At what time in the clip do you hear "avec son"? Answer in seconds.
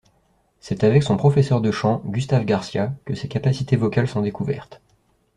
0.83-1.15